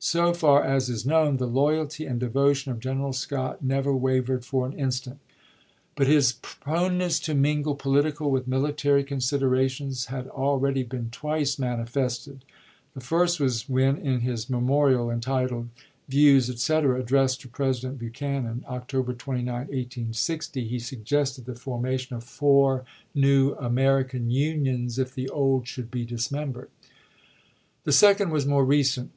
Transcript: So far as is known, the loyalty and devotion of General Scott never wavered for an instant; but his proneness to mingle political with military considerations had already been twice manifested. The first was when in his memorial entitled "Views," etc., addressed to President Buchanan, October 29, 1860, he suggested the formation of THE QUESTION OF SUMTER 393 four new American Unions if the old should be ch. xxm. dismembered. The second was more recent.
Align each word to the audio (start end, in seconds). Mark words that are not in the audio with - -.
So 0.00 0.34
far 0.34 0.64
as 0.64 0.88
is 0.88 1.06
known, 1.06 1.36
the 1.36 1.46
loyalty 1.46 2.04
and 2.04 2.18
devotion 2.18 2.72
of 2.72 2.80
General 2.80 3.12
Scott 3.12 3.62
never 3.62 3.94
wavered 3.94 4.44
for 4.44 4.66
an 4.66 4.72
instant; 4.72 5.20
but 5.94 6.08
his 6.08 6.32
proneness 6.42 7.20
to 7.20 7.34
mingle 7.34 7.76
political 7.76 8.32
with 8.32 8.48
military 8.48 9.04
considerations 9.04 10.06
had 10.06 10.26
already 10.26 10.82
been 10.82 11.08
twice 11.10 11.56
manifested. 11.56 12.44
The 12.94 13.00
first 13.00 13.38
was 13.38 13.68
when 13.68 13.96
in 13.98 14.22
his 14.22 14.50
memorial 14.50 15.08
entitled 15.08 15.68
"Views," 16.08 16.50
etc., 16.50 16.98
addressed 16.98 17.40
to 17.42 17.48
President 17.48 17.96
Buchanan, 18.00 18.64
October 18.66 19.12
29, 19.12 19.54
1860, 19.54 20.66
he 20.66 20.80
suggested 20.80 21.44
the 21.44 21.54
formation 21.54 22.16
of 22.16 22.22
THE 22.22 22.26
QUESTION 22.26 22.48
OF 22.48 22.84
SUMTER 22.88 22.90
393 23.12 23.28
four 23.30 23.30
new 23.60 23.64
American 23.64 24.30
Unions 24.32 24.98
if 24.98 25.14
the 25.14 25.28
old 25.28 25.68
should 25.68 25.92
be 25.92 26.04
ch. 26.04 26.08
xxm. 26.08 26.08
dismembered. 26.16 26.70
The 27.84 27.92
second 27.92 28.30
was 28.32 28.44
more 28.44 28.64
recent. 28.64 29.08